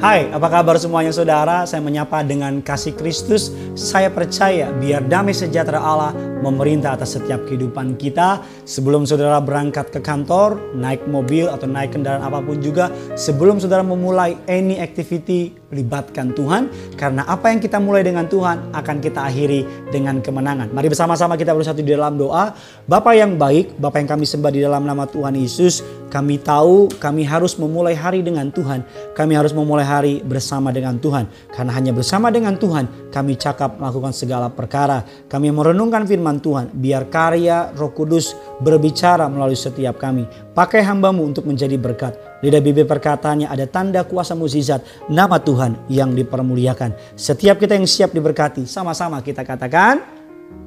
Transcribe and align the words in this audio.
Hai, 0.00 0.32
apa 0.32 0.48
kabar 0.48 0.80
semuanya 0.80 1.12
saudara? 1.12 1.68
Saya 1.68 1.84
menyapa 1.84 2.24
dengan 2.24 2.64
kasih 2.64 2.96
Kristus. 2.96 3.52
Saya 3.76 4.08
percaya 4.08 4.72
biar 4.72 5.04
damai 5.04 5.36
sejahtera 5.36 5.76
Allah 5.76 6.16
memerintah 6.40 6.96
atas 6.96 7.20
setiap 7.20 7.44
kehidupan 7.44 8.00
kita. 8.00 8.40
Sebelum 8.64 9.04
saudara 9.04 9.44
berangkat 9.44 9.92
ke 9.92 10.00
kantor, 10.00 10.56
naik 10.72 11.04
mobil 11.04 11.52
atau 11.52 11.68
naik 11.68 11.92
kendaraan 11.92 12.24
apa 12.24 12.40
pun 12.40 12.64
juga, 12.64 12.88
sebelum 13.12 13.60
saudara 13.60 13.84
memulai 13.84 14.40
any 14.48 14.80
activity, 14.80 15.52
libatkan 15.68 16.32
Tuhan. 16.32 16.72
Karena 16.96 17.28
apa 17.28 17.52
yang 17.52 17.60
kita 17.60 17.76
mulai 17.76 18.00
dengan 18.00 18.24
Tuhan 18.24 18.72
akan 18.72 18.96
kita 19.04 19.20
akhiri 19.28 19.92
dengan 19.92 20.24
kemenangan. 20.24 20.72
Mari 20.72 20.96
bersama-sama 20.96 21.36
kita 21.36 21.52
bersatu 21.52 21.84
di 21.84 21.92
dalam 21.92 22.16
doa. 22.16 22.56
Bapak 22.88 23.20
yang 23.20 23.36
baik, 23.36 23.76
Bapak 23.76 24.00
yang 24.00 24.16
kami 24.16 24.24
sembah 24.24 24.48
di 24.48 24.64
dalam 24.64 24.80
nama 24.80 25.04
Tuhan 25.04 25.36
Yesus, 25.36 25.84
kami 26.10 26.42
tahu 26.42 26.90
kami 26.98 27.22
harus 27.22 27.54
memulai 27.54 27.94
hari 27.94 28.26
dengan 28.26 28.50
Tuhan. 28.50 28.82
Kami 29.14 29.32
harus 29.38 29.54
memulai 29.54 29.86
hari 29.86 30.14
bersama 30.26 30.74
dengan 30.74 30.98
Tuhan. 30.98 31.30
Karena 31.54 31.70
hanya 31.78 31.94
bersama 31.94 32.34
dengan 32.34 32.58
Tuhan 32.58 33.14
kami 33.14 33.38
cakap 33.38 33.78
melakukan 33.78 34.10
segala 34.10 34.50
perkara. 34.50 35.06
Kami 35.30 35.54
merenungkan 35.54 36.04
firman 36.10 36.42
Tuhan. 36.42 36.74
Biar 36.74 37.06
karya 37.06 37.70
roh 37.78 37.94
kudus 37.94 38.34
berbicara 38.58 39.30
melalui 39.30 39.54
setiap 39.54 40.02
kami. 40.02 40.26
Pakai 40.50 40.82
hambamu 40.82 41.22
untuk 41.22 41.46
menjadi 41.46 41.78
berkat. 41.78 42.42
Lidah 42.42 42.58
bibir 42.58 42.90
perkataannya 42.90 43.46
ada 43.46 43.70
tanda 43.70 44.02
kuasa 44.02 44.34
mukjizat 44.34 44.82
nama 45.06 45.38
Tuhan 45.38 45.86
yang 45.86 46.10
dipermuliakan. 46.10 47.14
Setiap 47.14 47.62
kita 47.62 47.78
yang 47.78 47.86
siap 47.86 48.10
diberkati 48.10 48.66
sama-sama 48.66 49.22
kita 49.22 49.46
katakan 49.46 50.19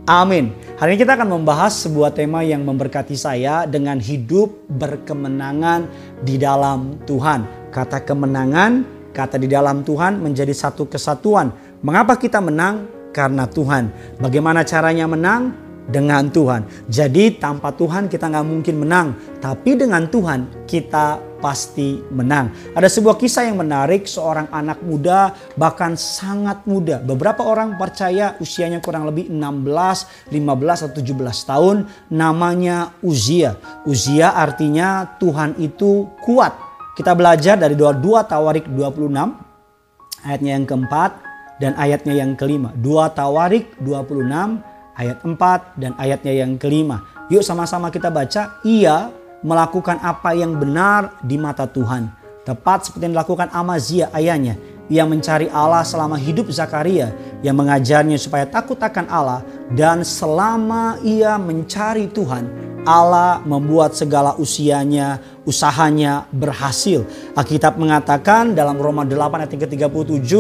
Amin. 0.04 0.52
Hari 0.76 0.96
ini 0.96 1.00
kita 1.00 1.16
akan 1.16 1.40
membahas 1.40 1.88
sebuah 1.88 2.12
tema 2.12 2.44
yang 2.44 2.68
memberkati 2.68 3.16
saya 3.16 3.64
dengan 3.64 4.04
hidup 4.04 4.68
berkemenangan 4.68 5.88
di 6.28 6.36
dalam 6.36 7.00
Tuhan. 7.08 7.72
Kata 7.72 8.04
kemenangan 8.04 9.04
Kata 9.14 9.38
di 9.38 9.46
dalam 9.46 9.86
Tuhan 9.86 10.18
menjadi 10.18 10.50
satu 10.50 10.90
kesatuan. 10.90 11.54
Mengapa 11.86 12.18
kita 12.18 12.42
menang? 12.42 12.90
Karena 13.14 13.46
Tuhan. 13.46 14.18
Bagaimana 14.18 14.66
caranya 14.66 15.06
menang? 15.06 15.54
Dengan 15.84 16.32
Tuhan. 16.32 16.64
Jadi 16.88 17.36
tanpa 17.40 17.76
Tuhan 17.76 18.08
kita 18.08 18.32
nggak 18.32 18.48
mungkin 18.48 18.76
menang. 18.84 19.08
Tapi 19.44 19.76
dengan 19.76 20.08
Tuhan 20.08 20.64
kita 20.64 21.34
pasti 21.44 22.00
menang. 22.08 22.56
Ada 22.72 22.88
sebuah 22.88 23.20
kisah 23.20 23.52
yang 23.52 23.60
menarik 23.60 24.08
seorang 24.08 24.48
anak 24.48 24.80
muda 24.80 25.36
bahkan 25.60 26.00
sangat 26.00 26.64
muda. 26.64 27.04
Beberapa 27.04 27.44
orang 27.44 27.76
percaya 27.76 28.40
usianya 28.40 28.80
kurang 28.80 29.04
lebih 29.04 29.28
16, 29.28 30.32
15 30.32 30.88
atau 30.88 30.96
17 30.96 31.52
tahun 31.52 31.78
namanya 32.08 32.96
Uzia. 33.04 33.60
Uzia 33.84 34.32
artinya 34.40 35.20
Tuhan 35.20 35.60
itu 35.60 36.08
kuat. 36.24 36.56
Kita 36.96 37.12
belajar 37.12 37.60
dari 37.60 37.76
doa 37.76 37.92
2 37.92 38.24
Tawarik 38.24 38.72
26 38.72 40.24
ayatnya 40.24 40.52
yang 40.56 40.64
keempat 40.64 41.12
dan 41.60 41.76
ayatnya 41.76 42.16
yang 42.16 42.40
kelima. 42.40 42.72
2 42.80 43.12
Tawarik 43.12 43.76
26 43.84 44.73
ayat 44.98 45.22
4 45.26 45.80
dan 45.80 45.92
ayatnya 45.98 46.34
yang 46.46 46.58
kelima. 46.58 47.06
Yuk 47.30 47.46
sama-sama 47.46 47.90
kita 47.90 48.14
baca. 48.14 48.62
Ia 48.66 49.10
melakukan 49.44 50.00
apa 50.00 50.34
yang 50.34 50.56
benar 50.56 51.20
di 51.22 51.36
mata 51.36 51.68
Tuhan. 51.68 52.10
Tepat 52.44 52.90
seperti 52.90 53.08
yang 53.08 53.16
dilakukan 53.16 53.52
Amazia 53.56 54.12
ayahnya. 54.12 54.60
Ia 54.92 55.08
mencari 55.08 55.48
Allah 55.48 55.88
selama 55.88 56.20
hidup 56.20 56.52
Zakaria 56.52 57.16
yang 57.40 57.56
mengajarnya 57.56 58.20
supaya 58.20 58.44
takut 58.44 58.76
akan 58.76 59.08
Allah 59.08 59.40
dan 59.72 60.04
selama 60.04 61.00
ia 61.00 61.40
mencari 61.40 62.12
Tuhan 62.12 62.73
Allah 62.84 63.40
membuat 63.48 63.96
segala 63.96 64.36
usianya, 64.36 65.24
usahanya 65.48 66.28
berhasil. 66.36 67.08
Alkitab 67.32 67.80
mengatakan 67.80 68.52
dalam 68.52 68.76
Roma 68.76 69.08
8 69.08 69.48
ayat 69.48 69.56
ke-37, 69.56 70.32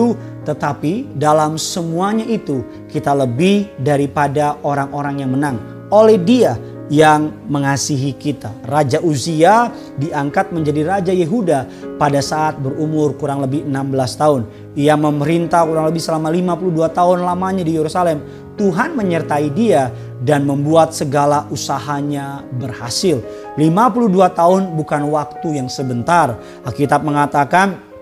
tetapi 0.44 1.16
dalam 1.16 1.56
semuanya 1.56 2.28
itu 2.28 2.64
kita 2.92 3.16
lebih 3.16 3.72
daripada 3.80 4.60
orang-orang 4.60 5.24
yang 5.24 5.32
menang. 5.32 5.56
Oleh 5.88 6.20
dia 6.20 6.60
yang 6.92 7.32
mengasihi 7.48 8.16
kita. 8.20 8.52
Raja 8.68 9.00
Uzia 9.00 9.72
diangkat 9.96 10.52
menjadi 10.52 10.82
Raja 10.84 11.14
Yehuda 11.16 11.68
pada 11.96 12.20
saat 12.20 12.60
berumur 12.60 13.16
kurang 13.16 13.40
lebih 13.46 13.64
16 13.64 14.20
tahun. 14.20 14.42
Ia 14.76 15.00
memerintah 15.00 15.64
kurang 15.64 15.88
lebih 15.88 16.04
selama 16.04 16.28
52 16.34 16.92
tahun 16.92 17.18
lamanya 17.24 17.64
di 17.64 17.74
Yerusalem. 17.80 18.20
Tuhan 18.54 18.94
menyertai 18.94 19.50
dia 19.56 19.90
dan 20.22 20.46
membuat 20.46 20.94
segala 20.94 21.50
usahanya 21.50 22.46
berhasil. 22.60 23.18
52 23.58 24.38
tahun 24.38 24.62
bukan 24.78 25.02
waktu 25.10 25.64
yang 25.64 25.70
sebentar. 25.72 26.38
Alkitab 26.62 27.02
mengatakan 27.02 27.94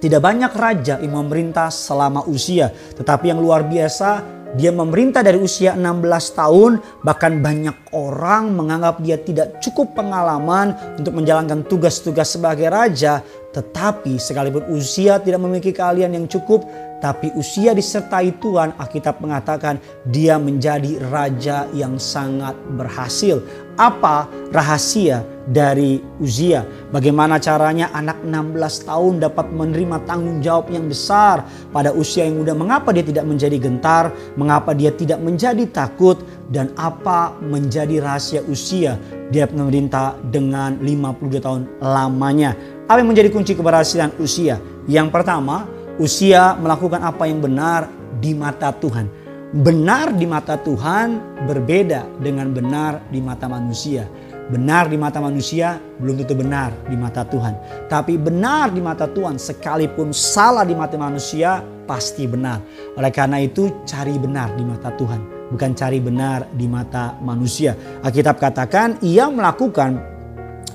tidak 0.00 0.20
banyak 0.20 0.52
raja 0.52 1.00
yang 1.00 1.16
memerintah 1.16 1.72
selama 1.72 2.24
usia, 2.28 2.72
tetapi 2.96 3.32
yang 3.32 3.40
luar 3.40 3.64
biasa 3.64 4.43
dia 4.54 4.70
memerintah 4.70 5.26
dari 5.26 5.42
usia 5.42 5.74
16 5.74 6.38
tahun, 6.38 6.78
bahkan 7.02 7.42
banyak 7.42 7.90
orang 7.90 8.54
menganggap 8.54 9.02
dia 9.02 9.18
tidak 9.18 9.58
cukup 9.58 9.98
pengalaman 9.98 10.78
untuk 10.94 11.18
menjalankan 11.18 11.66
tugas-tugas 11.66 12.38
sebagai 12.38 12.70
raja. 12.70 13.18
Tetapi 13.50 14.18
sekalipun 14.18 14.70
usia 14.70 15.18
tidak 15.18 15.42
memiliki 15.42 15.74
keahlian 15.74 16.14
yang 16.14 16.26
cukup, 16.30 16.62
tapi 17.02 17.34
usia 17.34 17.74
disertai 17.74 18.38
Tuhan, 18.38 18.78
Alkitab 18.78 19.18
mengatakan 19.18 19.82
dia 20.06 20.38
menjadi 20.38 21.02
raja 21.10 21.66
yang 21.74 21.98
sangat 21.98 22.54
berhasil. 22.78 23.42
Apa 23.74 24.30
rahasia 24.54 25.33
dari 25.48 26.00
Uzia? 26.20 26.64
Bagaimana 26.92 27.36
caranya 27.36 27.92
anak 27.92 28.22
16 28.24 28.88
tahun 28.88 29.12
dapat 29.20 29.52
menerima 29.52 30.04
tanggung 30.08 30.40
jawab 30.40 30.72
yang 30.72 30.88
besar 30.88 31.44
pada 31.74 31.92
usia 31.92 32.24
yang 32.24 32.40
muda? 32.40 32.56
Mengapa 32.56 32.92
dia 32.92 33.04
tidak 33.04 33.24
menjadi 33.28 33.56
gentar? 33.60 34.12
Mengapa 34.38 34.72
dia 34.72 34.94
tidak 34.94 35.20
menjadi 35.20 35.64
takut? 35.68 36.20
Dan 36.48 36.72
apa 36.76 37.36
menjadi 37.40 38.00
rahasia 38.00 38.40
usia? 38.46 38.96
Dia 39.32 39.48
memerintah 39.48 40.16
dengan 40.28 40.76
52 40.80 41.40
tahun 41.40 41.62
lamanya. 41.80 42.56
Apa 42.88 43.00
yang 43.00 43.10
menjadi 43.10 43.32
kunci 43.32 43.56
keberhasilan 43.56 44.12
usia? 44.20 44.60
Yang 44.84 45.08
pertama, 45.08 45.64
usia 45.96 46.52
melakukan 46.60 47.00
apa 47.00 47.24
yang 47.24 47.40
benar 47.40 47.88
di 48.20 48.36
mata 48.36 48.70
Tuhan 48.70 49.24
benar 49.54 50.10
di 50.10 50.26
mata 50.26 50.58
Tuhan 50.58 51.38
berbeda 51.46 52.18
dengan 52.18 52.50
benar 52.50 53.06
di 53.06 53.22
mata 53.22 53.46
manusia. 53.46 54.02
Benar 54.44 54.92
di 54.92 55.00
mata 55.00 55.24
manusia 55.24 55.80
belum 55.96 56.20
tentu 56.20 56.36
benar 56.36 56.68
di 56.84 56.96
mata 57.00 57.24
Tuhan. 57.24 57.56
Tapi 57.88 58.20
benar 58.20 58.68
di 58.68 58.84
mata 58.84 59.08
Tuhan 59.08 59.40
sekalipun 59.40 60.12
salah 60.12 60.68
di 60.68 60.76
mata 60.76 61.00
manusia 61.00 61.64
pasti 61.88 62.28
benar. 62.28 62.60
Oleh 63.00 63.08
karena 63.08 63.40
itu 63.40 63.72
cari 63.88 64.20
benar 64.20 64.52
di 64.52 64.64
mata 64.64 64.92
Tuhan. 64.92 65.48
Bukan 65.48 65.70
cari 65.72 65.96
benar 65.96 66.44
di 66.52 66.68
mata 66.68 67.16
manusia. 67.24 67.72
Alkitab 68.04 68.36
katakan 68.36 69.00
ia 69.00 69.32
melakukan 69.32 69.96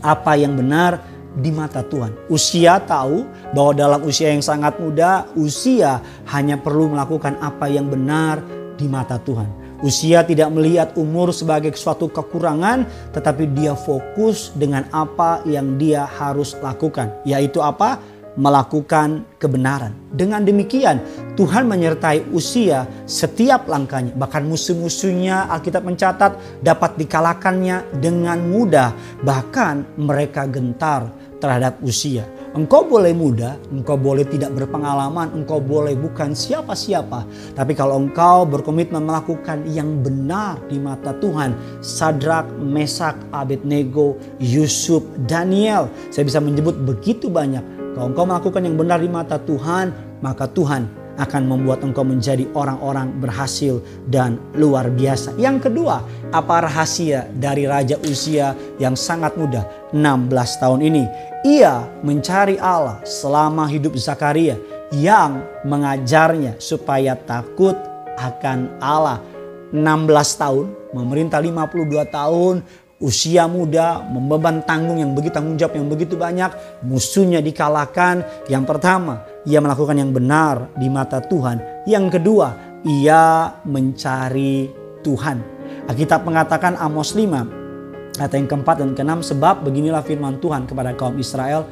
apa 0.02 0.34
yang 0.34 0.58
benar 0.58 0.98
di 1.38 1.54
mata 1.54 1.86
Tuhan. 1.86 2.26
Usia 2.26 2.82
tahu 2.82 3.26
bahwa 3.54 3.72
dalam 3.78 4.02
usia 4.02 4.34
yang 4.34 4.42
sangat 4.42 4.82
muda, 4.82 5.30
usia 5.38 6.02
hanya 6.34 6.58
perlu 6.58 6.90
melakukan 6.90 7.38
apa 7.38 7.70
yang 7.70 7.86
benar 7.86 8.42
di 8.80 8.90
mata 8.90 9.22
Tuhan. 9.22 9.69
Usia 9.80 10.28
tidak 10.28 10.52
melihat 10.52 10.92
umur 11.00 11.32
sebagai 11.32 11.72
suatu 11.80 12.12
kekurangan, 12.12 12.84
tetapi 13.16 13.48
dia 13.56 13.72
fokus 13.80 14.52
dengan 14.52 14.84
apa 14.92 15.40
yang 15.48 15.80
dia 15.80 16.04
harus 16.04 16.52
lakukan, 16.60 17.16
yaitu 17.24 17.64
apa? 17.64 17.96
Melakukan 18.40 19.24
kebenaran. 19.40 19.92
Dengan 20.12 20.44
demikian, 20.44 21.00
Tuhan 21.40 21.68
menyertai 21.68 22.28
usia 22.32 22.88
setiap 23.04 23.68
langkahnya, 23.68 24.16
bahkan 24.16 24.48
musuh-musuhnya 24.48 25.48
Alkitab 25.48 25.84
mencatat 25.88 26.64
dapat 26.64 26.96
dikalahkannya 27.00 28.00
dengan 28.00 28.40
mudah, 28.40 28.96
bahkan 29.24 29.88
mereka 29.96 30.48
gentar 30.48 31.08
terhadap 31.40 31.80
usia. 31.84 32.28
Engkau 32.50 32.82
boleh 32.82 33.14
muda, 33.14 33.62
engkau 33.70 33.94
boleh 33.94 34.26
tidak 34.26 34.50
berpengalaman, 34.58 35.30
engkau 35.38 35.62
boleh 35.62 35.94
bukan 35.94 36.34
siapa-siapa. 36.34 37.30
Tapi 37.54 37.78
kalau 37.78 38.02
engkau 38.02 38.42
berkomitmen 38.50 39.06
melakukan 39.06 39.70
yang 39.70 40.02
benar 40.02 40.58
di 40.66 40.82
mata 40.82 41.14
Tuhan, 41.22 41.54
Sadrak, 41.86 42.50
Mesak, 42.58 43.14
Abednego, 43.30 44.18
Yusuf, 44.42 45.06
Daniel, 45.30 45.94
saya 46.10 46.26
bisa 46.26 46.42
menyebut 46.42 46.74
begitu 46.82 47.30
banyak. 47.30 47.62
Kalau 47.94 48.10
engkau 48.10 48.26
melakukan 48.26 48.66
yang 48.66 48.76
benar 48.82 48.98
di 48.98 49.10
mata 49.14 49.38
Tuhan, 49.38 49.94
maka 50.26 50.50
Tuhan 50.50 50.99
akan 51.20 51.52
membuat 51.52 51.84
engkau 51.84 52.08
menjadi 52.08 52.48
orang-orang 52.56 53.12
berhasil 53.20 53.84
dan 54.08 54.40
luar 54.56 54.88
biasa. 54.88 55.36
Yang 55.36 55.70
kedua, 55.70 56.02
apa 56.32 56.64
rahasia 56.64 57.28
dari 57.36 57.68
raja 57.68 58.00
usia 58.08 58.56
yang 58.80 58.96
sangat 58.96 59.36
muda, 59.36 59.68
16 59.92 60.62
tahun 60.64 60.80
ini? 60.80 61.04
Ia 61.44 61.84
mencari 62.02 62.56
Allah 62.56 63.04
selama 63.04 63.68
hidup 63.68 64.00
Zakaria 64.00 64.56
yang 64.96 65.44
mengajarnya 65.68 66.58
supaya 66.58 67.14
takut 67.20 67.76
akan 68.16 68.80
Allah. 68.80 69.20
16 69.70 70.42
tahun, 70.42 70.66
memerintah 70.98 71.38
52 71.38 72.02
tahun, 72.10 72.66
usia 73.00 73.48
muda, 73.48 74.04
membeban 74.04 74.60
tanggung 74.68 75.00
yang 75.00 75.16
begitu 75.16 75.34
tanggung 75.40 75.56
jawab 75.56 75.78
yang 75.80 75.88
begitu 75.88 76.20
banyak, 76.20 76.52
musuhnya 76.84 77.40
dikalahkan. 77.40 78.26
Yang 78.52 78.64
pertama, 78.68 79.24
ia 79.48 79.60
melakukan 79.64 79.96
yang 79.96 80.12
benar 80.12 80.72
di 80.76 80.88
mata 80.92 81.24
Tuhan. 81.24 81.86
Yang 81.88 82.20
kedua, 82.20 82.48
ia 82.84 83.56
mencari 83.64 84.72
Tuhan. 85.04 85.38
Alkitab 85.88 86.28
mengatakan 86.28 86.76
Amos 86.76 87.16
5 87.16 87.60
ayat 88.20 88.36
yang 88.36 88.48
keempat 88.52 88.84
dan 88.84 88.92
keenam 88.94 89.24
sebab 89.24 89.64
beginilah 89.64 90.04
firman 90.04 90.38
Tuhan 90.44 90.68
kepada 90.68 90.92
kaum 90.94 91.16
Israel 91.16 91.64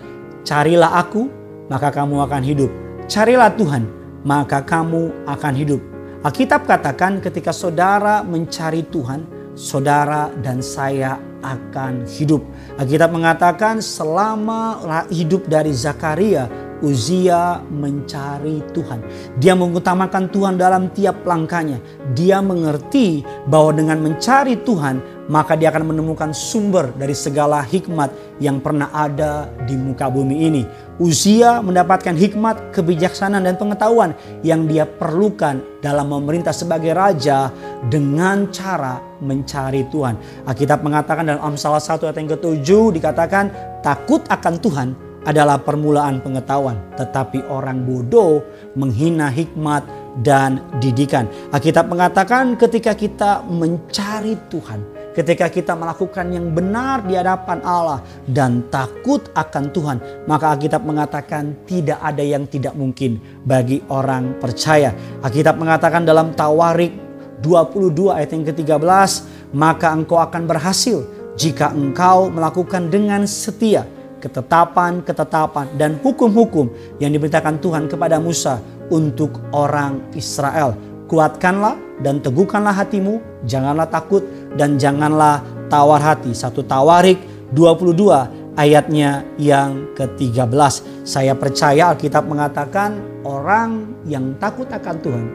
carilah 0.47 0.95
aku 0.95 1.27
maka 1.67 1.91
kamu 1.91 2.23
akan 2.23 2.41
hidup 2.41 2.71
carilah 3.11 3.51
Tuhan 3.51 3.83
maka 4.23 4.63
kamu 4.63 5.27
akan 5.27 5.53
hidup 5.53 5.83
Alkitab 6.23 6.65
katakan 6.65 7.19
ketika 7.19 7.51
saudara 7.51 8.23
mencari 8.23 8.87
Tuhan 8.87 9.27
saudara 9.53 10.31
dan 10.39 10.63
saya 10.63 11.19
akan 11.43 12.07
hidup 12.07 12.41
Alkitab 12.79 13.11
mengatakan 13.11 13.83
selama 13.83 14.79
hidup 15.11 15.45
dari 15.51 15.75
Zakaria 15.75 16.47
Uzia 16.85 17.57
mencari 17.73 18.61
Tuhan. 18.69 19.01
Dia 19.41 19.57
mengutamakan 19.57 20.29
Tuhan 20.29 20.61
dalam 20.61 20.93
tiap 20.93 21.25
langkahnya. 21.25 21.81
Dia 22.13 22.37
mengerti 22.43 23.25
bahwa 23.49 23.73
dengan 23.73 23.97
mencari 24.05 24.61
Tuhan, 24.61 25.01
maka 25.27 25.57
dia 25.57 25.73
akan 25.73 25.91
menemukan 25.91 26.31
sumber 26.31 26.93
dari 26.93 27.17
segala 27.17 27.65
hikmat 27.65 28.13
yang 28.37 28.61
pernah 28.61 28.93
ada 28.93 29.49
di 29.65 29.73
muka 29.75 30.07
bumi 30.07 30.35
ini. 30.47 30.63
Uzia 30.97 31.61
mendapatkan 31.61 32.13
hikmat, 32.13 32.73
kebijaksanaan, 32.73 33.45
dan 33.45 33.57
pengetahuan 33.57 34.13
yang 34.41 34.65
dia 34.65 34.85
perlukan 34.85 35.61
dalam 35.81 36.09
memerintah 36.09 36.53
sebagai 36.53 36.93
raja 36.93 37.53
dengan 37.89 38.49
cara 38.49 38.97
mencari 39.21 39.85
Tuhan. 39.89 40.45
Alkitab 40.45 40.81
mengatakan 40.81 41.25
dalam 41.25 41.53
Amsal 41.53 41.77
1 41.77 42.05
ayat 42.05 42.17
yang 42.17 42.29
ke-7 42.37 42.69
dikatakan 42.97 43.45
takut 43.85 44.25
akan 44.29 44.55
Tuhan 44.57 45.06
adalah 45.27 45.59
permulaan 45.59 46.23
pengetahuan, 46.23 46.79
tetapi 46.95 47.43
orang 47.51 47.83
bodoh 47.83 48.39
menghina 48.79 49.27
hikmat 49.27 49.83
dan 50.23 50.63
didikan. 50.79 51.27
Alkitab 51.51 51.91
mengatakan 51.91 52.55
ketika 52.55 52.95
kita 52.95 53.43
mencari 53.43 54.39
Tuhan, 54.47 55.11
ketika 55.11 55.51
kita 55.51 55.75
melakukan 55.75 56.31
yang 56.31 56.55
benar 56.55 57.03
di 57.03 57.19
hadapan 57.19 57.59
Allah 57.67 57.99
dan 58.23 58.63
takut 58.71 59.27
akan 59.35 59.75
Tuhan, 59.75 59.97
maka 60.31 60.55
Alkitab 60.55 60.87
mengatakan 60.87 61.67
tidak 61.67 61.99
ada 61.99 62.23
yang 62.23 62.47
tidak 62.47 62.71
mungkin 62.79 63.19
bagi 63.43 63.83
orang 63.91 64.39
percaya. 64.39 64.95
Alkitab 65.19 65.59
mengatakan 65.59 66.07
dalam 66.07 66.31
Tawarik 66.31 66.95
22 67.43 68.15
ayat 68.15 68.31
yang 68.31 68.47
ke-13, 68.47 69.09
maka 69.53 69.91
engkau 69.91 70.17
akan 70.23 70.49
berhasil 70.49 71.03
jika 71.37 71.69
engkau 71.69 72.33
melakukan 72.33 72.89
dengan 72.89 73.29
setia 73.29 73.85
ketetapan-ketetapan 74.19 75.77
dan 75.77 75.97
hukum-hukum 76.01 76.69
yang 76.97 77.13
diberitakan 77.13 77.61
Tuhan 77.61 77.85
kepada 77.85 78.17
Musa 78.17 78.59
untuk 78.89 79.37
orang 79.53 80.01
Israel. 80.17 80.73
Kuatkanlah 81.07 82.03
dan 82.03 82.19
teguhkanlah 82.19 82.75
hatimu, 82.75 83.23
janganlah 83.47 83.87
takut 83.87 84.25
dan 84.59 84.75
janganlah 84.75 85.39
tawar 85.71 86.03
hati. 86.03 86.35
Satu 86.35 86.67
Tawarik 86.67 87.15
22 87.55 88.59
ayatnya 88.59 89.23
yang 89.39 89.95
ke-13. 89.95 91.05
Saya 91.07 91.31
percaya 91.37 91.95
Alkitab 91.95 92.27
mengatakan 92.27 92.99
orang 93.23 93.95
yang 94.03 94.35
takut 94.35 94.67
akan 94.67 94.95
Tuhan, 94.99 95.25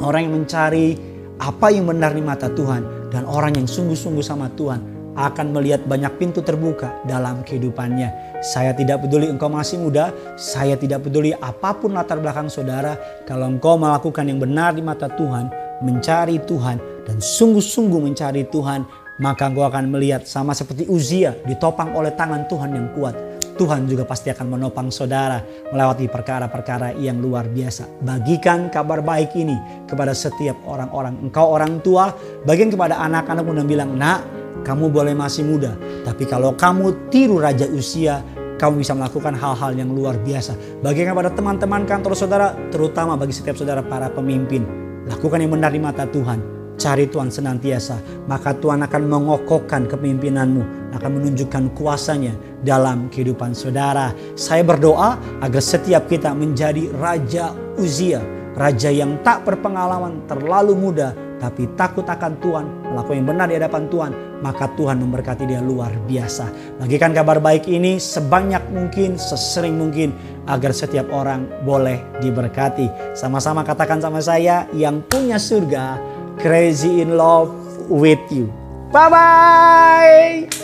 orang 0.00 0.20
yang 0.24 0.34
mencari 0.40 0.96
apa 1.36 1.66
yang 1.68 1.90
benar 1.90 2.14
di 2.14 2.22
mata 2.22 2.46
Tuhan 2.48 3.10
dan 3.10 3.26
orang 3.26 3.58
yang 3.58 3.66
sungguh-sungguh 3.68 4.22
sama 4.22 4.48
Tuhan 4.54 4.93
akan 5.14 5.54
melihat 5.54 5.86
banyak 5.86 6.10
pintu 6.18 6.42
terbuka 6.42 6.90
dalam 7.06 7.46
kehidupannya. 7.46 8.38
Saya 8.42 8.74
tidak 8.74 9.06
peduli 9.06 9.30
engkau 9.30 9.48
masih 9.48 9.80
muda, 9.80 10.10
saya 10.34 10.74
tidak 10.74 11.06
peduli 11.06 11.32
apa 11.34 11.74
pun 11.74 11.94
latar 11.94 12.18
belakang 12.18 12.50
saudara. 12.50 12.98
Kalau 13.24 13.46
engkau 13.48 13.78
melakukan 13.78 14.26
yang 14.26 14.42
benar 14.42 14.74
di 14.74 14.82
mata 14.82 15.06
Tuhan, 15.06 15.48
mencari 15.80 16.42
Tuhan, 16.42 16.76
dan 17.06 17.16
sungguh-sungguh 17.22 18.00
mencari 18.02 18.44
Tuhan, 18.50 18.84
maka 19.22 19.46
engkau 19.46 19.62
akan 19.62 19.94
melihat 19.94 20.26
sama 20.26 20.52
seperti 20.52 20.90
Uzia 20.90 21.38
ditopang 21.46 21.94
oleh 21.94 22.10
tangan 22.18 22.50
Tuhan 22.50 22.74
yang 22.74 22.90
kuat. 22.98 23.14
Tuhan 23.54 23.86
juga 23.86 24.02
pasti 24.02 24.34
akan 24.34 24.58
menopang 24.58 24.90
saudara 24.90 25.38
melewati 25.70 26.10
perkara-perkara 26.10 26.98
yang 26.98 27.22
luar 27.22 27.46
biasa. 27.46 27.86
Bagikan 28.02 28.66
kabar 28.66 28.98
baik 28.98 29.30
ini 29.38 29.54
kepada 29.86 30.10
setiap 30.10 30.58
orang-orang. 30.66 31.22
Engkau 31.22 31.54
orang 31.54 31.78
tua, 31.78 32.10
bagian 32.42 32.74
kepada 32.74 32.98
anak-anakmu 32.98 33.54
dan 33.54 33.66
bilang, 33.70 33.90
nak 33.94 34.26
kamu 34.64 34.88
boleh 34.88 35.12
masih 35.12 35.44
muda, 35.44 35.76
tapi 36.02 36.24
kalau 36.24 36.56
kamu 36.56 37.12
tiru 37.12 37.38
raja 37.38 37.68
usia, 37.68 38.24
kamu 38.56 38.80
bisa 38.80 38.96
melakukan 38.96 39.36
hal-hal 39.36 39.76
yang 39.76 39.92
luar 39.92 40.16
biasa. 40.24 40.56
Bagaimana 40.80 41.14
pada 41.20 41.30
teman-teman 41.36 41.82
kantor 41.84 42.16
saudara, 42.16 42.56
terutama 42.72 43.14
bagi 43.14 43.36
setiap 43.36 43.60
saudara 43.60 43.84
para 43.84 44.08
pemimpin, 44.08 44.64
lakukan 45.04 45.44
yang 45.44 45.52
benar 45.52 45.70
di 45.70 45.80
mata 45.82 46.08
Tuhan. 46.08 46.54
Cari 46.74 47.06
Tuhan 47.06 47.30
senantiasa, 47.30 48.26
maka 48.26 48.50
Tuhan 48.50 48.82
akan 48.82 49.02
mengokohkan 49.06 49.86
kepemimpinanmu, 49.86 50.90
akan 50.90 51.10
menunjukkan 51.22 51.70
kuasanya 51.78 52.34
dalam 52.66 53.06
kehidupan 53.14 53.54
saudara. 53.54 54.10
Saya 54.34 54.66
berdoa 54.66 55.14
agar 55.38 55.62
setiap 55.62 56.10
kita 56.10 56.34
menjadi 56.34 56.90
Raja 56.98 57.54
Uzia, 57.78 58.18
Raja 58.58 58.90
yang 58.90 59.22
tak 59.22 59.46
berpengalaman, 59.46 60.26
terlalu 60.26 60.74
muda, 60.74 61.14
tapi 61.38 61.68
takut 61.74 62.06
akan 62.06 62.32
Tuhan, 62.40 62.66
melakukan 62.94 63.16
yang 63.18 63.28
benar 63.28 63.46
di 63.50 63.56
hadapan 63.58 63.84
Tuhan, 63.90 64.12
maka 64.40 64.70
Tuhan 64.74 65.00
memberkati 65.02 65.44
dia 65.44 65.60
luar 65.60 65.92
biasa. 66.06 66.76
Bagikan 66.80 67.12
kabar 67.12 67.42
baik 67.42 67.66
ini 67.68 67.98
sebanyak 67.98 68.62
mungkin, 68.70 69.20
sesering 69.20 69.76
mungkin, 69.76 70.14
agar 70.46 70.70
setiap 70.72 71.08
orang 71.10 71.48
boleh 71.64 72.00
diberkati. 72.20 73.16
Sama-sama 73.16 73.64
katakan 73.66 74.00
sama 74.00 74.20
saya, 74.20 74.68
yang 74.72 75.02
punya 75.06 75.36
surga, 75.36 75.98
crazy 76.40 77.02
in 77.02 77.18
love 77.18 77.50
with 77.90 78.20
you. 78.30 78.48
Bye-bye! 78.94 80.63